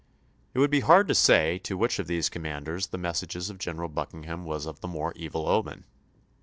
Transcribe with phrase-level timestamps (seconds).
[0.55, 3.87] It would be hard to say to which of these commanders the message of General
[3.87, 5.85] Buckingham was of the more evil omen.